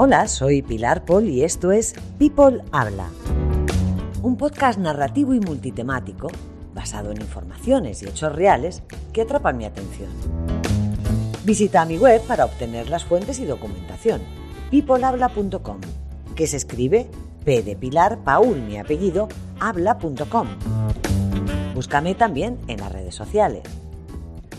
[0.00, 3.08] Hola, soy Pilar Paul y esto es People Habla,
[4.22, 6.28] un podcast narrativo y multitemático
[6.72, 10.08] basado en informaciones y hechos reales que atrapan mi atención.
[11.42, 14.20] Visita mi web para obtener las fuentes y documentación,
[14.70, 15.80] peoplehabla.com,
[16.36, 17.10] que se escribe
[17.44, 19.26] P de Pilar, Paul, mi apellido,
[19.58, 20.46] habla.com.
[21.74, 23.64] Búscame también en las redes sociales.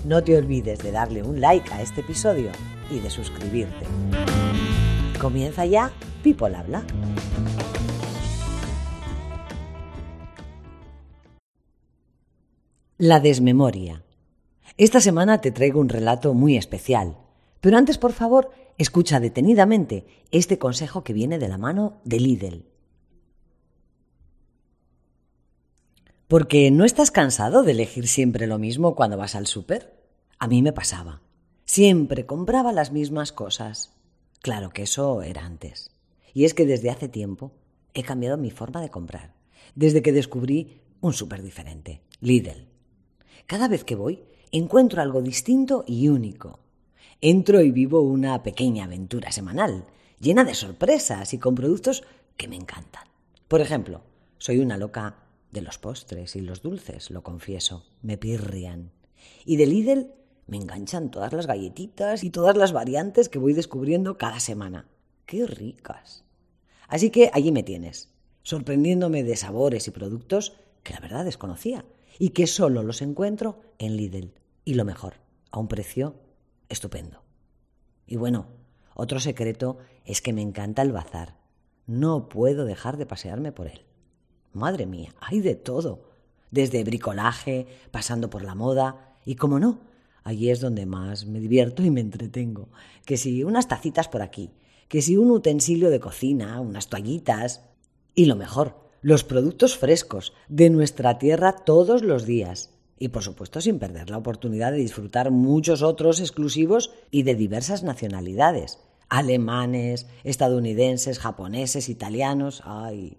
[0.03, 2.51] No te olvides de darle un like a este episodio
[2.91, 3.85] y de suscribirte.
[5.20, 5.91] Comienza ya
[6.23, 6.85] People Habla.
[12.98, 14.03] La desmemoria.
[14.77, 17.17] Esta semana te traigo un relato muy especial,
[17.59, 22.65] pero antes, por favor, escucha detenidamente este consejo que viene de la mano de Lidl.
[26.29, 29.99] Porque no estás cansado de elegir siempre lo mismo cuando vas al súper.
[30.37, 31.21] A mí me pasaba.
[31.65, 33.99] Siempre compraba las mismas cosas.
[34.41, 35.91] Claro que eso era antes.
[36.34, 37.51] Y es que desde hace tiempo
[37.93, 39.34] he cambiado mi forma de comprar,
[39.76, 42.68] desde que descubrí un súper diferente, Lidl.
[43.46, 46.59] Cada vez que voy, encuentro algo distinto y único.
[47.21, 49.85] Entro y vivo una pequeña aventura semanal,
[50.20, 52.03] llena de sorpresas y con productos
[52.37, 53.03] que me encantan.
[53.48, 54.01] Por ejemplo,
[54.37, 58.91] soy una loca de los postres y los dulces, lo confieso, me pirrian.
[59.46, 60.12] Y de Lidl
[60.50, 64.88] me enganchan todas las galletitas y todas las variantes que voy descubriendo cada semana.
[65.25, 66.26] ¡Qué ricas!
[66.88, 68.10] Así que allí me tienes,
[68.44, 71.86] sorprendiéndome de sabores y productos que la verdad desconocía
[72.18, 74.34] y que solo los encuentro en Lidl.
[74.66, 75.16] Y lo mejor,
[75.52, 76.16] a un precio
[76.68, 77.22] estupendo.
[78.08, 78.48] Y bueno,
[78.96, 81.36] otro secreto es que me encanta el bazar.
[81.86, 83.86] No puedo dejar de pasearme por él.
[84.52, 86.09] Madre mía, hay de todo,
[86.52, 89.80] desde bricolaje, pasando por la moda y, como no,
[90.29, 92.69] Allí es donde más me divierto y me entretengo.
[93.03, 94.51] Que si unas tacitas por aquí,
[94.88, 97.63] que si un utensilio de cocina, unas toallitas.
[98.13, 102.75] Y lo mejor, los productos frescos de nuestra tierra todos los días.
[103.00, 107.81] Y por supuesto sin perder la oportunidad de disfrutar muchos otros exclusivos y de diversas
[107.81, 108.78] nacionalidades.
[109.09, 112.61] Alemanes, estadounidenses, japoneses, italianos.
[112.66, 113.17] ¡Ay!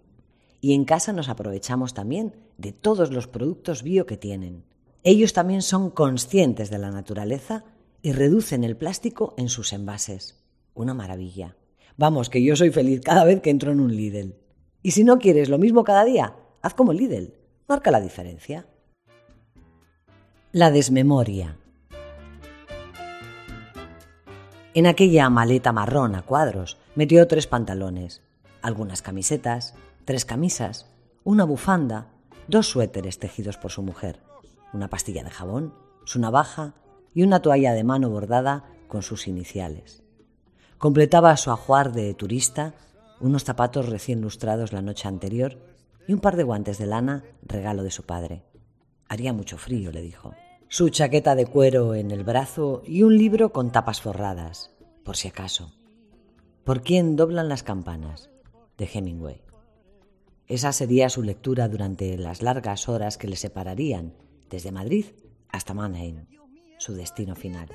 [0.61, 4.63] Y en casa nos aprovechamos también de todos los productos bio que tienen.
[5.03, 7.65] Ellos también son conscientes de la naturaleza
[8.03, 10.45] y reducen el plástico en sus envases.
[10.75, 11.57] Una maravilla.
[11.97, 14.35] Vamos, que yo soy feliz cada vez que entro en un Lidl.
[14.83, 17.33] Y si no quieres lo mismo cada día, haz como Lidl.
[17.67, 18.67] Marca la diferencia.
[20.53, 21.57] La desmemoria.
[24.75, 28.23] En aquella maleta marrón a cuadros metió tres pantalones,
[28.61, 29.75] algunas camisetas,
[30.05, 30.87] tres camisas,
[31.25, 32.09] una bufanda,
[32.49, 34.30] dos suéteres tejidos por su mujer
[34.73, 36.75] una pastilla de jabón, su navaja
[37.15, 40.03] y una toalla de mano bordada con sus iniciales.
[40.79, 42.75] Completaba su ajuar de turista
[43.21, 45.59] unos zapatos recién lustrados la noche anterior
[46.09, 48.43] y un par de guantes de lana, regalo de su padre.
[49.09, 50.35] Haría mucho frío, le dijo.
[50.69, 54.71] Su chaqueta de cuero en el brazo y un libro con tapas forradas,
[55.05, 55.73] por si acaso.
[56.65, 58.31] ¿Por quién doblan las campanas?
[58.79, 59.43] de Hemingway.
[60.47, 64.15] Esa sería su lectura durante las largas horas que le separarían
[64.51, 65.07] desde Madrid
[65.49, 66.27] hasta Mannheim,
[66.79, 67.69] su destino final.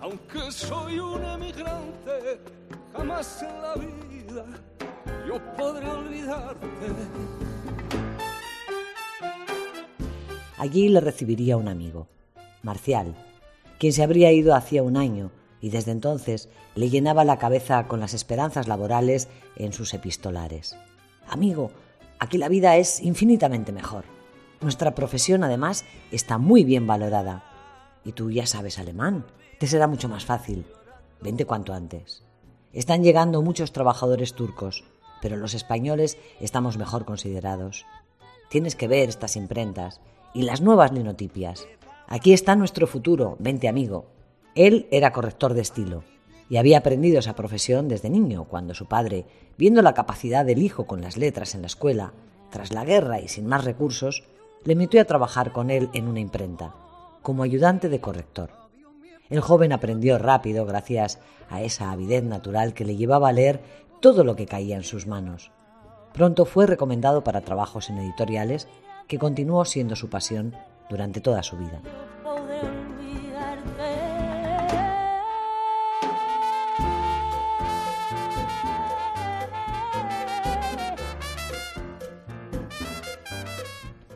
[0.00, 2.40] Aunque soy un emigrante,
[2.96, 4.46] jamás en la vida
[5.26, 6.66] yo podré olvidarte.
[10.56, 12.08] Allí le recibiría un amigo,
[12.62, 13.14] Marcial,
[13.78, 18.00] quien se habría ido hacía un año y desde entonces le llenaba la cabeza con
[18.00, 20.76] las esperanzas laborales en sus epistolares.
[21.28, 21.70] Amigo,
[22.18, 24.04] aquí la vida es infinitamente mejor.
[24.60, 27.44] Nuestra profesión, además, está muy bien valorada.
[28.04, 29.26] Y tú ya sabes alemán,
[29.58, 30.66] te será mucho más fácil.
[31.20, 32.22] Vente cuanto antes.
[32.72, 34.84] Están llegando muchos trabajadores turcos,
[35.20, 37.86] pero los españoles estamos mejor considerados.
[38.50, 40.00] Tienes que ver estas imprentas
[40.34, 41.66] y las nuevas linotipias.
[42.06, 44.06] Aquí está nuestro futuro, vente amigo.
[44.54, 46.04] Él era corrector de estilo.
[46.50, 49.26] y había aprendido esa profesión desde niño, cuando su padre,
[49.58, 52.14] viendo la capacidad del hijo con las letras en la escuela,
[52.50, 54.24] tras la guerra y sin más recursos,
[54.64, 56.74] le metió a trabajar con él en una imprenta,
[57.20, 58.50] como ayudante de corrector.
[59.28, 61.18] El joven aprendió rápido gracias
[61.50, 63.60] a esa avidez natural que le llevaba a leer
[64.00, 65.50] todo lo que caía en sus manos.
[66.14, 68.68] Pronto fue recomendado para trabajos en editoriales
[69.06, 70.54] que continuó siendo su pasión
[70.88, 71.80] durante toda su vida.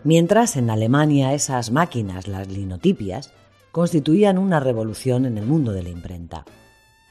[0.05, 3.33] Mientras en Alemania esas máquinas, las linotipias,
[3.71, 6.45] constituían una revolución en el mundo de la imprenta.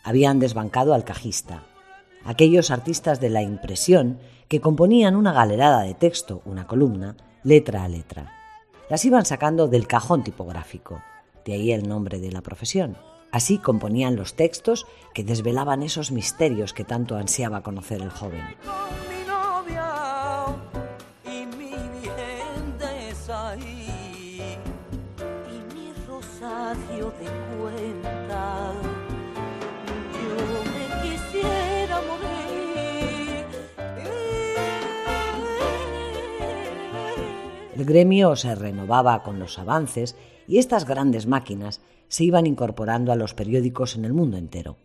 [0.03, 1.63] Habían desbancado al cajista,
[2.25, 7.87] aquellos artistas de la impresión que componían una galerada de texto, una columna, letra a
[7.87, 8.33] letra.
[8.89, 11.01] Las iban sacando del cajón tipográfico,
[11.45, 12.97] de ahí el nombre de la profesión.
[13.31, 18.43] Así componían los textos que desvelaban esos misterios que tanto ansiaba conocer el joven.
[37.81, 40.15] El gremio se renovaba con los avances
[40.47, 44.77] y estas grandes máquinas se iban incorporando a los periódicos en el mundo entero.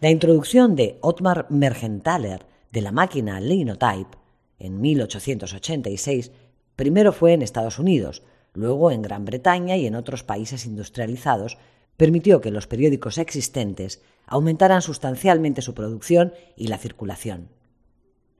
[0.00, 4.16] La introducción de Ottmar Mergenthaler de la máquina Linotype
[4.58, 6.32] en 1886
[6.74, 8.22] primero fue en Estados Unidos,
[8.54, 11.58] luego en Gran Bretaña y en otros países industrializados,
[11.98, 17.50] permitió que los periódicos existentes aumentaran sustancialmente su producción y la circulación.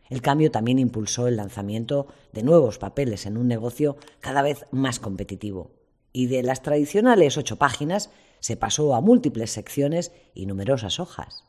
[0.09, 5.01] El cambio también impulsó el lanzamiento de nuevos papeles en un negocio cada vez más
[5.01, 5.73] competitivo.
[6.13, 8.11] Y de las tradicionales ocho páginas
[8.41, 11.45] se pasó a múltiples secciones y numerosas hojas.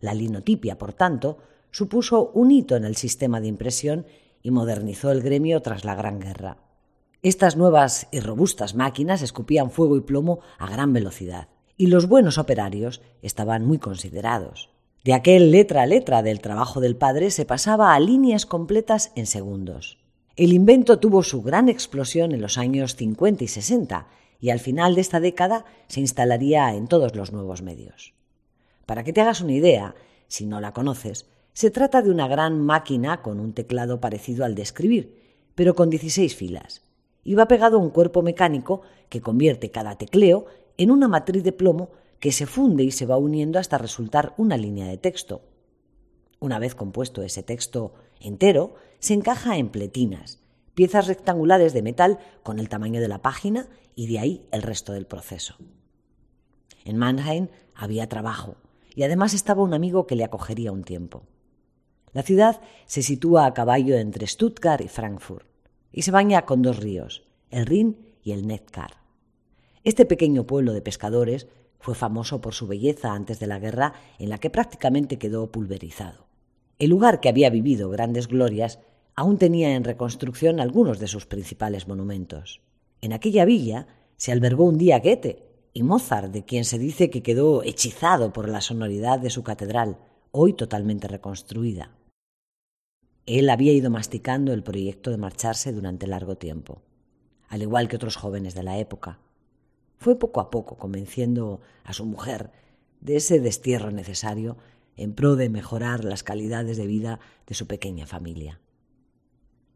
[0.00, 1.38] La linotipia, por tanto,
[1.70, 4.06] supuso un hito en el sistema de impresión
[4.42, 6.56] y modernizó el gremio tras la Gran Guerra.
[7.22, 12.38] Estas nuevas y robustas máquinas escupían fuego y plomo a gran velocidad, y los buenos
[12.38, 14.70] operarios estaban muy considerados.
[15.04, 19.26] De aquel letra a letra del trabajo del padre se pasaba a líneas completas en
[19.26, 19.98] segundos.
[20.36, 24.08] El invento tuvo su gran explosión en los años 50 y 60
[24.40, 28.14] y al final de esta década se instalaría en todos los nuevos medios.
[28.86, 29.94] Para que te hagas una idea,
[30.26, 34.54] si no la conoces, se trata de una gran máquina con un teclado parecido al
[34.54, 35.16] de escribir,
[35.54, 36.82] pero con 16 filas.
[37.24, 40.46] Y va pegado a un cuerpo mecánico que convierte cada tecleo
[40.76, 41.90] en una matriz de plomo
[42.20, 45.42] que se funde y se va uniendo hasta resultar una línea de texto.
[46.40, 50.40] Una vez compuesto ese texto entero, se encaja en pletinas,
[50.74, 54.92] piezas rectangulares de metal con el tamaño de la página y de ahí el resto
[54.92, 55.56] del proceso.
[56.84, 58.56] En Mannheim había trabajo
[58.94, 61.24] y además estaba un amigo que le acogería un tiempo.
[62.12, 65.46] La ciudad se sitúa a caballo entre Stuttgart y Frankfurt
[65.92, 68.98] y se baña con dos ríos, el Rin y el Neckar.
[69.84, 74.28] Este pequeño pueblo de pescadores fue famoso por su belleza antes de la guerra, en
[74.30, 76.26] la que prácticamente quedó pulverizado.
[76.78, 78.78] El lugar que había vivido grandes glorias
[79.14, 82.60] aún tenía en reconstrucción algunos de sus principales monumentos.
[83.00, 83.86] En aquella villa
[84.16, 88.48] se albergó un día Goethe y Mozart, de quien se dice que quedó hechizado por
[88.48, 89.98] la sonoridad de su catedral,
[90.30, 91.96] hoy totalmente reconstruida.
[93.26, 96.82] Él había ido masticando el proyecto de marcharse durante largo tiempo,
[97.48, 99.18] al igual que otros jóvenes de la época.
[99.98, 102.50] Fue poco a poco convenciendo a su mujer
[103.00, 104.56] de ese destierro necesario
[104.96, 108.60] en pro de mejorar las calidades de vida de su pequeña familia.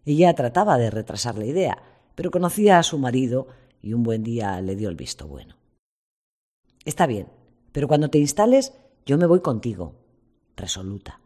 [0.04, 1.82] Ella trataba de retrasar la idea,
[2.14, 3.46] pero conocía a su marido
[3.80, 5.56] y un buen día le dio el visto bueno.
[6.84, 7.28] Está bien,
[7.70, 8.72] pero cuando te instales
[9.06, 9.94] yo me voy contigo,
[10.56, 11.20] resoluta.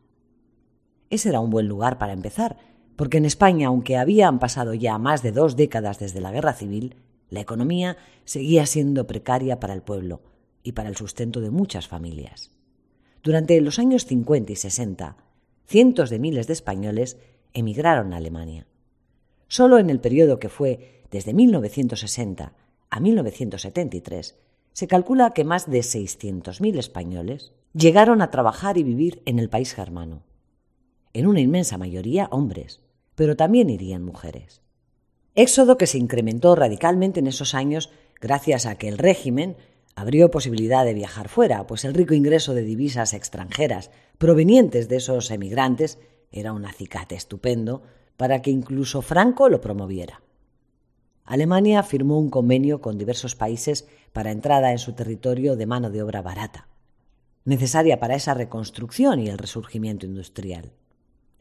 [1.11, 2.57] Ese era un buen lugar para empezar,
[2.97, 6.97] porque en España, aunque habían pasado ya más de dos décadas desde la guerra civil,
[7.31, 10.23] la economía seguía siendo precaria para el pueblo
[10.63, 12.51] y para el sustento de muchas familias.
[13.23, 15.17] Durante los años 50 y 60,
[15.67, 17.19] cientos de miles de españoles
[17.53, 18.67] emigraron a Alemania.
[19.49, 22.53] Solo en el periodo que fue desde 1960
[22.91, 24.37] a 1973,
[24.73, 29.75] se calcula que más de 600.000 españoles llegaron a trabajar y vivir en el país
[29.75, 30.23] germano.
[31.13, 32.81] En una inmensa mayoría hombres,
[33.15, 34.63] pero también irían mujeres.
[35.37, 37.91] Éxodo que se incrementó radicalmente en esos años
[38.23, 39.59] gracias a que el régimen
[39.95, 45.31] abrió posibilidad de viajar fuera, pues el rico ingreso de divisas extranjeras provenientes de esos
[45.31, 45.99] emigrantes
[46.33, 47.83] era un acicate estupendo
[48.17, 50.23] para que incluso Franco lo promoviera.
[51.27, 56.03] Alemania firmó un convenio con diversos países para entrada en su territorio de mano de
[56.03, 56.69] obra barata.
[57.45, 60.73] necesaria para esa reconstrucción y el resurgimiento industrial.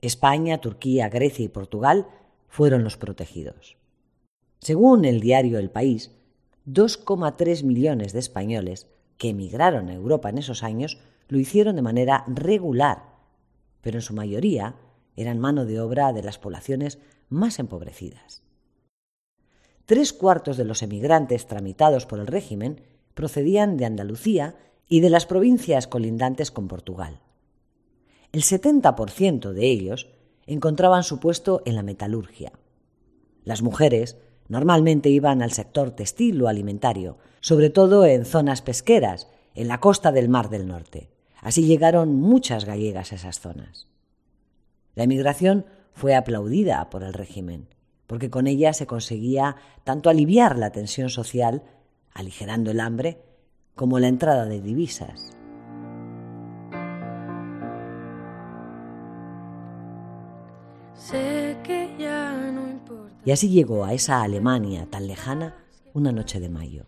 [0.02, 2.08] España, Turquía, Grecia y Portugal
[2.48, 3.78] fueron los protegidos.
[4.66, 6.10] Según el diario El País,
[6.66, 8.88] 2,3 millones de españoles
[9.20, 13.04] que emigraron a Europa en esos años lo hicieron de manera regular,
[13.82, 14.74] pero en su mayoría
[15.16, 16.98] eran mano de obra de las poblaciones
[17.30, 18.42] más empobrecidas.
[19.86, 22.82] Tres cuartos de los emigrantes tramitados por el régimen
[23.14, 24.56] procedían de Andalucía
[24.90, 27.20] y de las provincias colindantes con Portugal.
[28.32, 30.10] El 70% de ellos
[30.48, 32.52] encontraban su puesto en la metalurgia.
[33.44, 39.68] Las mujeres normalmente iban al sector textil o alimentario, sobre todo en zonas pesqueras, en
[39.68, 41.10] la costa del Mar del Norte.
[41.42, 43.88] Así llegaron muchas gallegas a esas zonas.
[44.96, 47.68] La emigración fue aplaudida por el régimen,
[48.08, 51.64] porque con ella se conseguía tanto aliviar la tensión social,
[52.14, 53.22] aligerando el hambre,
[53.76, 55.36] como la entrada de divisas.
[63.26, 65.56] Y así llegó a esa Alemania tan lejana
[65.96, 66.86] una noche de mayo.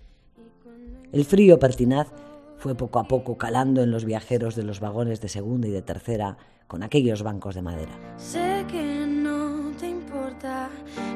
[1.11, 2.09] El frío pertinaz
[2.57, 5.81] fue poco a poco calando en los viajeros de los vagones de segunda y de
[5.81, 7.91] tercera con aquellos bancos de madera.
[8.17, 10.69] Sé que no te importa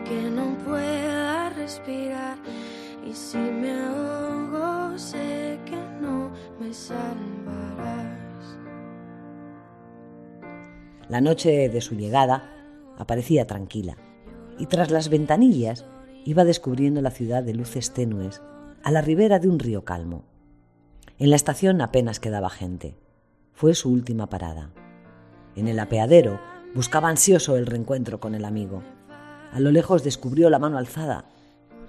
[0.06, 2.38] que no pueda respirar
[3.08, 8.58] y si me ahogo sé que no me salvarás.
[11.10, 12.50] La noche de su llegada
[12.98, 13.98] aparecía tranquila
[14.62, 15.86] y tras las ventanillas
[16.24, 18.44] iba descubriendo la ciudad de luces tenues
[18.84, 20.24] a la ribera de un río calmo.
[21.18, 22.96] En la estación apenas quedaba gente.
[23.54, 24.70] Fue su última parada.
[25.56, 26.40] En el apeadero
[26.76, 28.84] buscaba ansioso el reencuentro con el amigo.
[29.52, 31.26] A lo lejos descubrió la mano alzada.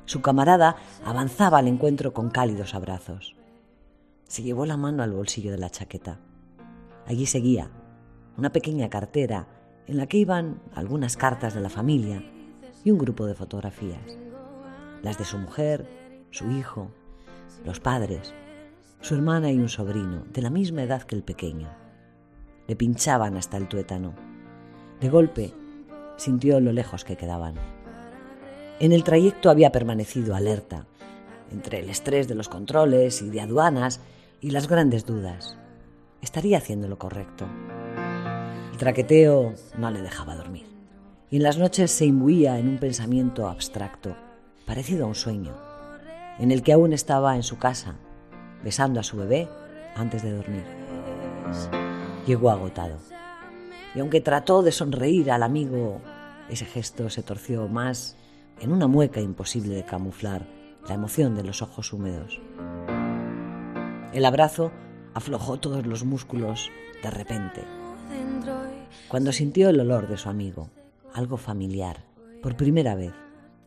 [0.06, 3.36] Su camarada avanzaba al encuentro con cálidos abrazos.
[4.28, 6.20] Se llevó la mano al bolsillo de la chaqueta.
[7.06, 7.70] Allí seguía
[8.38, 9.46] una pequeña cartera
[9.86, 12.24] en la que iban algunas cartas de la familia
[12.84, 14.18] y un grupo de fotografías.
[15.02, 15.86] Las de su mujer,
[16.30, 16.90] su hijo,
[17.64, 18.34] los padres,
[19.00, 21.68] su hermana y un sobrino, de la misma edad que el pequeño.
[22.68, 24.14] Le pinchaban hasta el tuétano.
[25.00, 25.52] De golpe,
[26.16, 27.56] sintió lo lejos que quedaban.
[28.78, 30.86] En el trayecto había permanecido alerta,
[31.50, 34.00] entre el estrés de los controles y de aduanas
[34.40, 35.58] y las grandes dudas.
[36.20, 37.46] ¿Estaría haciendo lo correcto?
[38.72, 40.71] El traqueteo no le dejaba dormir.
[41.32, 44.14] Y en las noches se imbuía en un pensamiento abstracto,
[44.66, 45.54] parecido a un sueño,
[46.38, 47.94] en el que aún estaba en su casa,
[48.62, 49.48] besando a su bebé
[49.96, 50.64] antes de dormir.
[52.26, 52.98] Llegó agotado.
[53.94, 56.02] Y aunque trató de sonreír al amigo,
[56.50, 58.18] ese gesto se torció más
[58.60, 60.46] en una mueca imposible de camuflar
[60.86, 62.42] la emoción de los ojos húmedos.
[64.12, 64.70] El abrazo
[65.14, 66.70] aflojó todos los músculos
[67.02, 67.64] de repente.
[69.08, 70.68] Cuando sintió el olor de su amigo,
[71.14, 72.04] algo familiar,
[72.42, 73.12] por primera vez,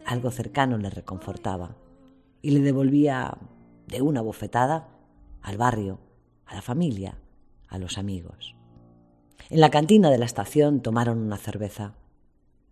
[0.05, 1.75] algo cercano le reconfortaba
[2.41, 3.37] y le devolvía
[3.87, 4.89] de una bofetada
[5.41, 5.99] al barrio,
[6.45, 7.17] a la familia,
[7.67, 8.55] a los amigos.
[9.49, 11.93] En la cantina de la estación tomaron una cerveza.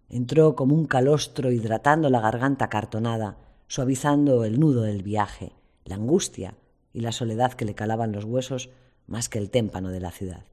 [0.10, 3.38] Entró como un calostro hidratando la garganta cartonada,
[3.68, 5.54] suavizando el nudo del viaje,
[5.86, 6.56] la angustia
[6.92, 8.70] y la soledad que le calaban los huesos
[9.08, 10.46] más que el témpano de la ciudad.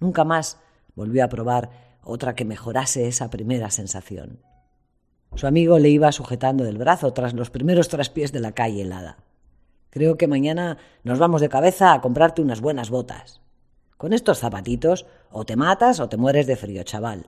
[0.00, 0.60] Nunca más
[0.94, 4.40] volvió a probar otra que mejorase esa primera sensación.
[5.34, 9.18] Su amigo le iba sujetando del brazo tras los primeros traspiés de la calle helada.
[9.90, 13.40] Creo que mañana nos vamos de cabeza a comprarte unas buenas botas.
[13.96, 17.26] Con estos zapatitos o te matas o te mueres de frío, chaval.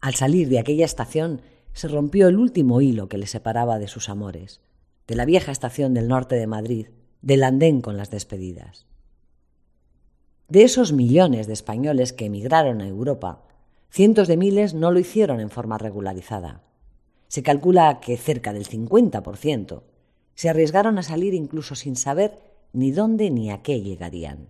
[0.00, 1.42] Al salir de aquella estación
[1.72, 4.60] se rompió el último hilo que le separaba de sus amores,
[5.06, 6.88] de la vieja estación del norte de Madrid,
[7.22, 8.86] del andén con las despedidas.
[10.48, 13.42] De esos millones de españoles que emigraron a Europa,
[13.90, 16.62] cientos de miles no lo hicieron en forma regularizada.
[17.28, 19.82] Se calcula que cerca del 50%
[20.34, 22.38] se arriesgaron a salir incluso sin saber
[22.72, 24.48] ni dónde ni a qué llegarían.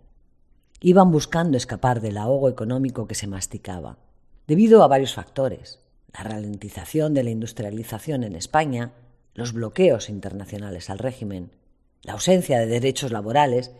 [0.80, 3.98] Iban buscando escapar del ahogo económico que se masticaba,
[4.46, 5.80] debido a varios factores,
[6.12, 8.92] la ralentización de la industrialización en España,
[9.34, 11.50] los bloqueos internacionales al régimen,
[12.02, 13.72] la ausencia de derechos laborales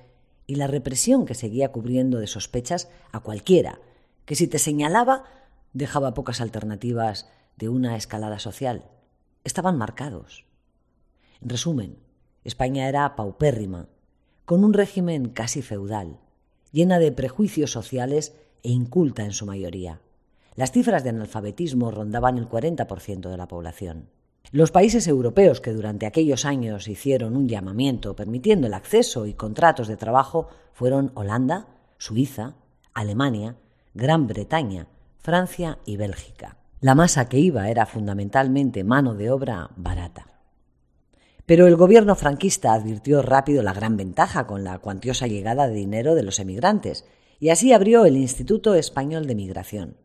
[0.47, 3.81] y la represión que seguía cubriendo de sospechas a cualquiera,
[4.25, 5.25] que si te señalaba
[5.73, 8.85] dejaba pocas alternativas de una escalada social.
[9.45, 10.47] Estaban marcados.
[11.41, 11.99] En resumen,
[12.45, 13.89] España era paupérrima,
[14.45, 16.19] con un régimen casi feudal,
[16.73, 20.01] llena de prejuicios sociales e inculta en su mayoría.
[20.57, 24.09] Las cifras de analfabetismo rondaban el 40% de la población.
[24.53, 29.87] Los países europeos que durante aquellos años hicieron un llamamiento permitiendo el acceso y contratos
[29.87, 32.55] de trabajo fueron Holanda, Suiza,
[32.93, 33.57] Alemania,
[33.95, 34.89] Gran Bretaña,
[35.23, 36.57] Francia y Bélgica.
[36.81, 40.27] La masa que iba era fundamentalmente mano de obra barata.
[41.45, 46.15] Pero el gobierno franquista advirtió rápido la gran ventaja con la cuantiosa llegada de dinero
[46.15, 47.05] de los emigrantes
[47.39, 49.97] y así abrió el Instituto Español de Migración,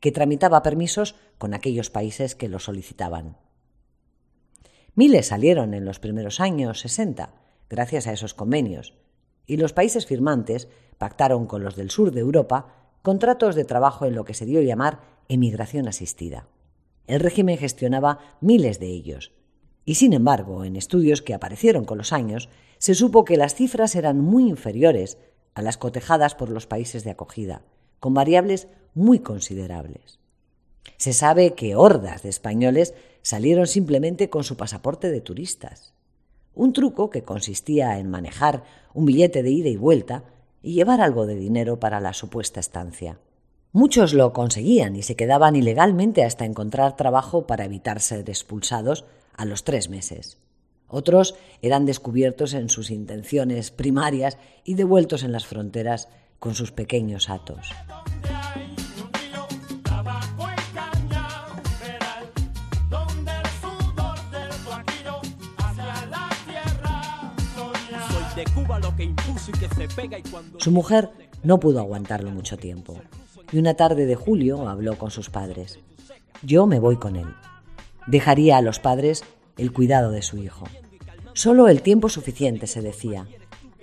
[0.00, 3.36] que tramitaba permisos con aquellos países que lo solicitaban.
[4.96, 7.34] Miles salieron en los primeros años 60
[7.70, 8.94] gracias a esos convenios,
[9.46, 10.66] y los países firmantes
[10.98, 14.58] pactaron con los del sur de Europa contratos de trabajo en lo que se dio
[14.58, 14.98] a llamar
[15.28, 16.48] emigración asistida.
[17.06, 19.30] El régimen gestionaba miles de ellos,
[19.84, 22.48] y sin embargo, en estudios que aparecieron con los años,
[22.78, 25.18] se supo que las cifras eran muy inferiores
[25.54, 27.62] a las cotejadas por los países de acogida,
[28.00, 30.18] con variables muy considerables.
[30.96, 35.94] Se sabe que hordas de españoles salieron simplemente con su pasaporte de turistas.
[36.56, 40.24] Un truco que consistía en manejar un billete de ida y vuelta
[40.66, 43.20] y llevar algo de dinero para la supuesta estancia.
[43.70, 49.04] Muchos lo conseguían y se quedaban ilegalmente hasta encontrar trabajo para evitar ser expulsados
[49.36, 50.38] a los tres meses.
[50.88, 56.08] Otros eran descubiertos en sus intenciones primarias y devueltos en las fronteras
[56.40, 57.70] con sus pequeños atos.
[70.58, 71.10] Su mujer
[71.42, 73.00] no pudo aguantarlo mucho tiempo
[73.52, 75.78] y una tarde de julio habló con sus padres.
[76.42, 77.28] Yo me voy con él
[78.06, 79.24] dejaría a los padres
[79.56, 80.66] el cuidado de su hijo.
[81.34, 83.26] Solo el tiempo suficiente, se decía,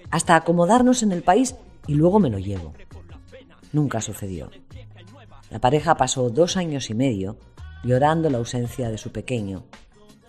[0.10, 1.56] hasta acomodarnos en el país
[1.88, 2.74] y luego me lo llevo.
[3.72, 4.50] Nunca sucedió.
[5.50, 7.38] La pareja pasó dos años y medio
[7.84, 9.66] llorando la ausencia de su pequeño,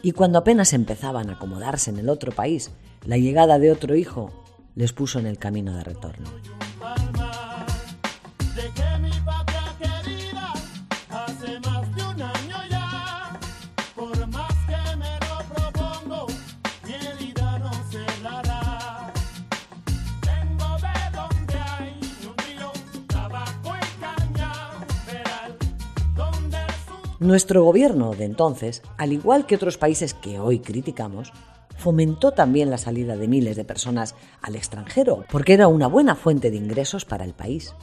[0.03, 2.73] y cuando apenas empezaban a acomodarse en el otro país,
[3.07, 4.44] la llegada de otro hijo
[4.75, 6.31] les puso en el camino de retorno.
[27.21, 31.33] Nuestro gobierno de entonces, al igual que otros países que hoy criticamos,
[31.85, 36.51] fomentó también la salida de miles de personas al extranjero, porque era una buena fuente
[36.51, 37.75] de ingresos para el país.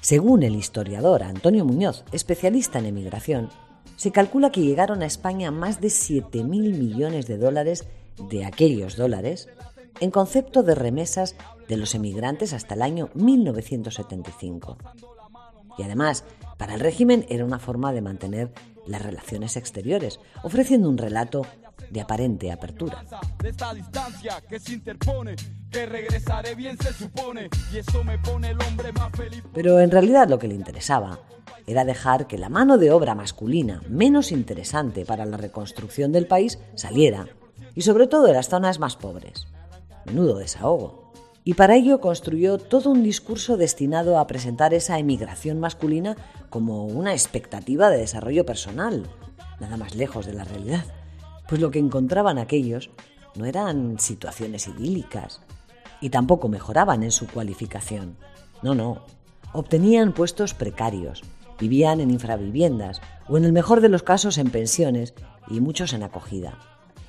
[0.00, 3.50] Según el historiador Antonio Muñoz, especialista en emigración,
[3.96, 7.84] se calcula que llegaron a España más de 7.000 millones de dólares
[8.30, 9.50] de aquellos dólares
[10.00, 11.36] en concepto de remesas
[11.68, 14.78] de los emigrantes hasta el año 1975.
[15.76, 16.24] Y además,
[16.56, 18.52] para el régimen era una forma de mantener
[18.86, 21.42] las relaciones exteriores, ofreciendo un relato
[21.90, 23.04] de aparente apertura.
[29.52, 31.20] Pero en realidad lo que le interesaba
[31.66, 36.58] era dejar que la mano de obra masculina menos interesante para la reconstrucción del país
[36.74, 37.28] saliera,
[37.74, 39.46] y sobre todo de las zonas más pobres.
[40.06, 41.12] Menudo desahogo.
[41.44, 46.16] Y para ello construyó todo un discurso destinado a presentar esa emigración masculina
[46.50, 49.08] como una expectativa de desarrollo personal,
[49.58, 50.84] nada más lejos de la realidad.
[51.50, 52.90] Pues lo que encontraban aquellos
[53.34, 55.40] no eran situaciones idílicas
[56.00, 58.16] y tampoco mejoraban en su cualificación.
[58.62, 59.04] No, no.
[59.52, 61.22] Obtenían puestos precarios,
[61.58, 65.12] vivían en infraviviendas o en el mejor de los casos en pensiones
[65.48, 66.56] y muchos en acogida.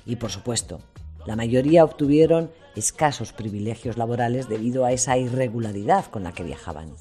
[0.06, 0.80] Y por supuesto,
[1.24, 6.96] la mayoría obtuvieron escasos privilegios laborales debido a esa irregularidad con la que viajaban.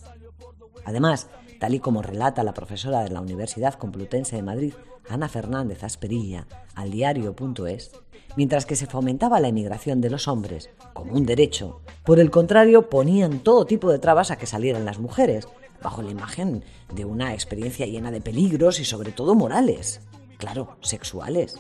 [0.86, 1.28] Además,
[1.62, 4.74] tal y como relata la profesora de la Universidad Complutense de Madrid,
[5.08, 7.92] Ana Fernández Asperilla, al diario.es,
[8.36, 12.90] mientras que se fomentaba la emigración de los hombres como un derecho, por el contrario
[12.90, 15.48] ponían todo tipo de trabas a que salieran las mujeres,
[15.84, 16.64] bajo la imagen
[16.96, 20.02] de una experiencia llena de peligros y sobre todo morales,
[20.40, 21.60] claro, sexuales.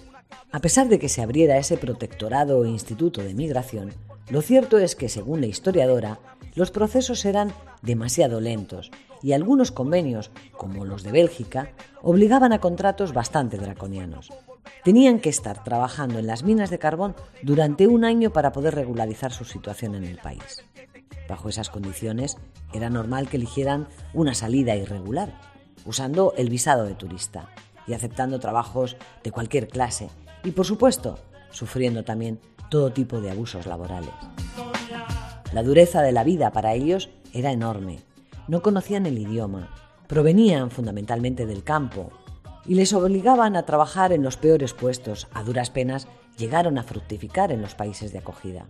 [0.51, 3.93] A pesar de que se abriera ese protectorado o instituto de migración,
[4.31, 6.19] lo cierto es que, según la historiadora,
[6.55, 8.91] los procesos eran demasiado lentos
[9.23, 14.29] y algunos convenios, como los de Bélgica, obligaban a contratos bastante draconianos.
[14.83, 19.31] Tenían que estar trabajando en las minas de carbón durante un año para poder regularizar
[19.31, 20.63] su situación en el país.
[21.29, 22.37] Bajo esas condiciones,
[22.73, 25.39] era normal que eligieran una salida irregular,
[25.85, 27.49] usando el visado de turista
[27.87, 30.09] y aceptando trabajos de cualquier clase
[30.43, 31.19] y, por supuesto,
[31.51, 34.11] sufriendo también todo tipo de abusos laborales.
[35.53, 37.99] La dureza de la vida para ellos era enorme
[38.51, 39.69] no conocían el idioma,
[40.07, 42.11] provenían fundamentalmente del campo
[42.65, 45.29] y les obligaban a trabajar en los peores puestos.
[45.33, 48.67] A duras penas llegaron a fructificar en los países de acogida.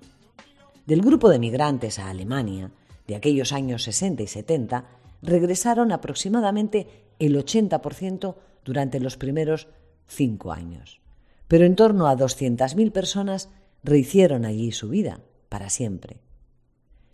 [0.86, 2.72] Del grupo de migrantes a Alemania,
[3.08, 4.86] de aquellos años 60 y 70,
[5.24, 9.68] regresaron aproximadamente el 80% durante los primeros
[10.06, 11.02] cinco años.
[11.48, 13.50] Pero en torno a 200.000 personas
[13.84, 16.22] rehicieron allí su vida para siempre.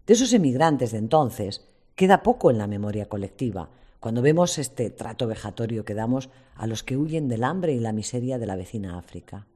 [0.07, 5.27] De esos emigrantes de entonces queda poco en la memoria colectiva, cuando vemos este trato
[5.27, 8.97] vejatorio que damos a los que huyen del hambre y la miseria de la vecina
[8.97, 9.47] África.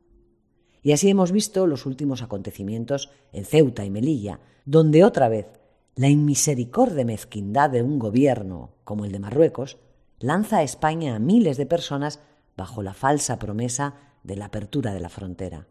[0.83, 5.47] Y así hemos visto los últimos acontecimientos en Ceuta y Melilla, donde otra vez
[5.95, 9.77] la inmisericordia mezquindad de un gobierno como el de Marruecos
[10.19, 12.19] lanza a España a miles de personas
[12.57, 15.67] bajo la falsa promesa de la apertura de la frontera,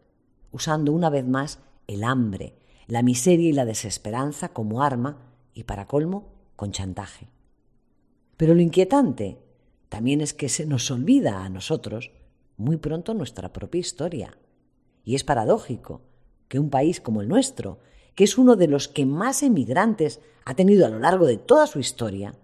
[0.51, 2.55] usando una vez más el hambre,
[2.91, 5.15] la miseria y la desesperanza como arma
[5.53, 6.27] y para colmo
[6.57, 7.29] con chantaje.
[8.35, 9.37] Pero lo inquietante
[9.87, 12.11] también es que se nos olvida a nosotros
[12.57, 14.37] muy pronto nuestra propia historia.
[15.05, 16.01] Y es paradójico
[16.49, 17.79] que un país como el nuestro,
[18.13, 21.67] que es uno de los que más emigrantes ha tenido a lo largo de toda
[21.67, 22.35] su historia,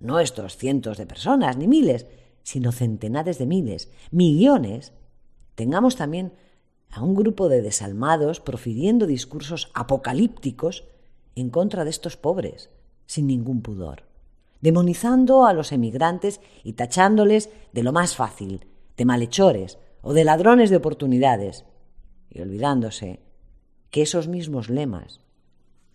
[0.00, 2.08] no estos cientos de personas ni miles,
[2.42, 4.92] sino centenares de miles, millones,
[5.54, 6.32] tengamos también
[6.90, 10.84] a un grupo de desalmados profiriendo discursos apocalípticos
[11.34, 12.70] en contra de estos pobres,
[13.06, 14.04] sin ningún pudor,
[14.60, 20.70] demonizando a los emigrantes y tachándoles de lo más fácil, de malhechores o de ladrones
[20.70, 21.64] de oportunidades,
[22.30, 23.20] y olvidándose
[23.90, 25.20] que esos mismos lemas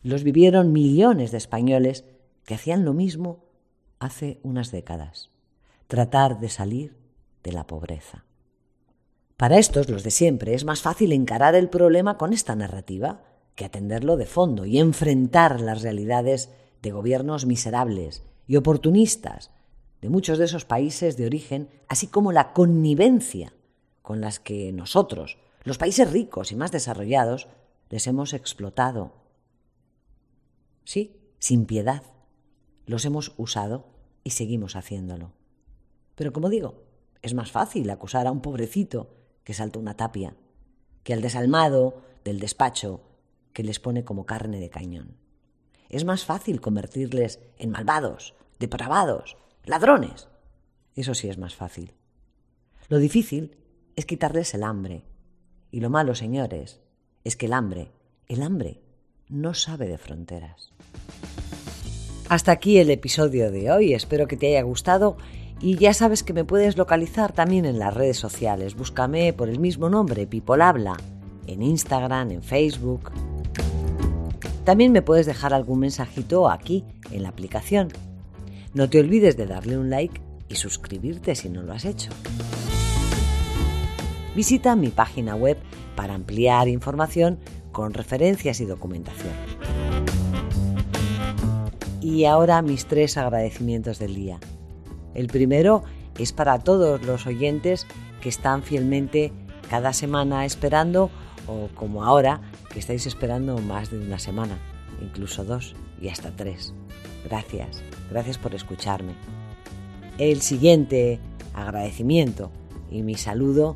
[0.02, 2.06] los vivieron millones de españoles
[2.46, 3.46] que hacían lo mismo
[4.00, 5.30] hace unas décadas,
[5.88, 6.98] tratar de salir
[7.44, 8.26] de la pobreza.
[9.38, 13.24] Para estos, los de siempre, es más fácil encarar el problema con esta narrativa
[13.56, 16.50] que atenderlo de fondo y enfrentar las realidades
[16.82, 19.52] de gobiernos miserables y oportunistas
[20.02, 23.54] de muchos de esos países de origen, así como la connivencia
[24.02, 27.48] con las que nosotros, los países ricos y más desarrollados,
[27.90, 29.14] les hemos explotado.
[30.84, 32.04] Sí, sin piedad.
[32.86, 33.86] Los hemos usado
[34.26, 35.32] y seguimos haciéndolo.
[36.16, 36.84] Pero como digo,
[37.22, 40.36] es más fácil acusar a un pobrecito que salta una tapia,
[41.04, 43.02] que al desalmado del despacho
[43.54, 45.18] que les pone como carne de cañón.
[45.90, 50.28] Es más fácil convertirles en malvados, depravados, ladrones.
[50.96, 51.94] Eso sí es más fácil.
[52.90, 53.58] Lo difícil
[53.96, 55.04] es quitarles el hambre.
[55.72, 56.82] Y lo malo, señores,
[57.24, 57.92] es que el hambre,
[58.28, 58.82] el hambre,
[59.30, 60.74] no sabe de fronteras.
[62.30, 63.94] Hasta aquí el episodio de hoy.
[63.94, 65.18] Espero que te haya gustado
[65.64, 68.76] y ya sabes que me puedes localizar también en las redes sociales.
[68.76, 70.98] Búscame por el mismo nombre, People Habla,
[71.48, 73.12] en Instagram, en Facebook.
[74.66, 77.88] También me puedes dejar algún mensajito aquí, en la aplicación.
[78.74, 82.10] No te olvides de darle un like y suscribirte si no lo has hecho.
[84.36, 85.58] Visita mi página web
[85.96, 87.40] para ampliar información
[87.72, 89.32] con referencias y documentación.
[92.02, 94.40] Y ahora mis tres agradecimientos del día.
[95.14, 95.84] El primero
[96.18, 97.88] es para todos los oyentes
[98.22, 99.32] que están fielmente
[99.70, 101.10] cada semana esperando
[101.48, 104.58] o como ahora que estáis esperando más de una semana,
[105.02, 106.74] incluso dos y hasta tres.
[107.26, 109.14] Gracias, gracias por escucharme.
[110.18, 111.20] El siguiente
[111.54, 112.52] agradecimiento
[112.92, 113.76] y mi saludo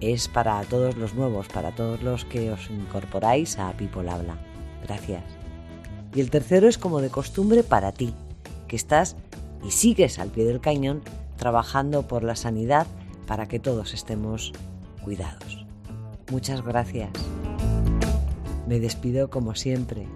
[0.00, 4.38] es para todos los nuevos, para todos los que os incorporáis a People Habla.
[4.84, 5.24] Gracias.
[6.14, 8.14] Y el tercero es como de costumbre para ti,
[8.66, 9.16] que estás
[9.64, 11.02] y sigues al pie del cañón
[11.36, 12.86] trabajando por la sanidad
[13.26, 14.52] para que todos estemos
[15.04, 15.66] cuidados.
[16.30, 17.10] Muchas gracias.
[18.66, 20.06] Me despido como siempre.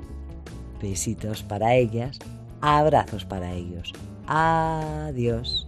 [0.81, 2.19] Besitos para ellas,
[2.61, 3.93] abrazos para ellos.
[4.27, 5.67] Adiós.